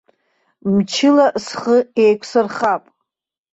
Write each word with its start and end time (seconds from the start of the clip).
Мчыла 0.73 1.27
схы 1.43 1.77
еиқәсырхап. 2.03 2.83